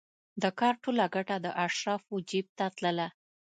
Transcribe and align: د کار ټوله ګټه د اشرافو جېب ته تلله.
د 0.41 0.43
کار 0.59 0.73
ټوله 0.83 1.05
ګټه 1.15 1.35
د 1.45 1.47
اشرافو 1.65 2.15
جېب 2.29 2.47
ته 2.57 2.65
تلله. 2.75 3.07